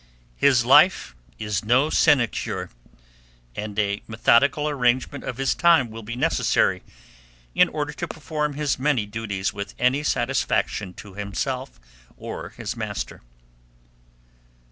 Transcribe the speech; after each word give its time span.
His 0.35 0.65
life 0.65 1.15
is 1.37 1.63
no 1.63 1.91
sinecure; 1.91 2.71
and 3.55 3.77
a 3.77 4.01
methodical 4.07 4.67
arrangement 4.67 5.23
of 5.23 5.37
his 5.37 5.53
time 5.53 5.91
will 5.91 6.01
be 6.01 6.15
necessary, 6.15 6.81
in 7.53 7.69
order 7.69 7.93
to 7.93 8.07
perform 8.07 8.53
his 8.53 8.79
many 8.79 9.05
duties 9.05 9.53
with 9.53 9.75
any 9.77 10.01
satisfaction 10.01 10.95
to 10.95 11.13
himself 11.13 11.79
or 12.17 12.49
his 12.49 12.75
master. 12.75 13.21